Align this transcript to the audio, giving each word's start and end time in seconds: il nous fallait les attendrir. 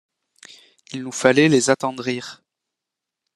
il 0.93 1.03
nous 1.03 1.11
fallait 1.11 1.47
les 1.47 1.69
attendrir. 1.69 2.41